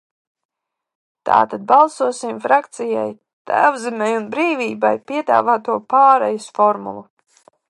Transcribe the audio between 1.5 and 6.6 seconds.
balsosim frakcijas "Tēvzemei un brīvībai" piedāvāto pārejas